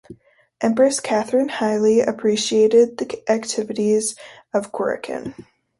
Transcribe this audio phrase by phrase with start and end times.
[0.61, 4.15] Empress Catherine highly appreciated the activities
[4.51, 5.45] of Kurakin.